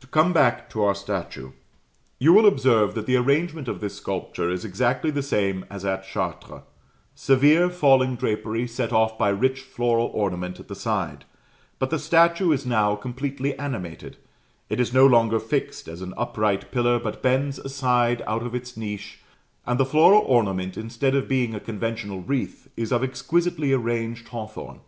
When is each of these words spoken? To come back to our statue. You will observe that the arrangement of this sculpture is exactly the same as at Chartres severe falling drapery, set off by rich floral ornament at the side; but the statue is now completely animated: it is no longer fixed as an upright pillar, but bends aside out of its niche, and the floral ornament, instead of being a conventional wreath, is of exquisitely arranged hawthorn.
To 0.00 0.08
come 0.08 0.32
back 0.32 0.68
to 0.70 0.82
our 0.82 0.96
statue. 0.96 1.52
You 2.18 2.32
will 2.32 2.44
observe 2.48 2.96
that 2.96 3.06
the 3.06 3.14
arrangement 3.14 3.68
of 3.68 3.80
this 3.80 3.94
sculpture 3.94 4.50
is 4.50 4.64
exactly 4.64 5.12
the 5.12 5.22
same 5.22 5.64
as 5.70 5.84
at 5.84 6.02
Chartres 6.04 6.62
severe 7.14 7.70
falling 7.70 8.16
drapery, 8.16 8.66
set 8.66 8.92
off 8.92 9.16
by 9.16 9.28
rich 9.28 9.60
floral 9.60 10.06
ornament 10.12 10.58
at 10.58 10.66
the 10.66 10.74
side; 10.74 11.24
but 11.78 11.90
the 11.90 12.00
statue 12.00 12.50
is 12.50 12.66
now 12.66 12.96
completely 12.96 13.56
animated: 13.60 14.16
it 14.68 14.80
is 14.80 14.92
no 14.92 15.06
longer 15.06 15.38
fixed 15.38 15.86
as 15.86 16.02
an 16.02 16.14
upright 16.16 16.72
pillar, 16.72 16.98
but 16.98 17.22
bends 17.22 17.60
aside 17.60 18.22
out 18.26 18.42
of 18.42 18.56
its 18.56 18.76
niche, 18.76 19.20
and 19.68 19.78
the 19.78 19.86
floral 19.86 20.22
ornament, 20.26 20.76
instead 20.76 21.14
of 21.14 21.28
being 21.28 21.54
a 21.54 21.60
conventional 21.60 22.22
wreath, 22.22 22.66
is 22.76 22.90
of 22.90 23.04
exquisitely 23.04 23.72
arranged 23.72 24.26
hawthorn. 24.30 24.80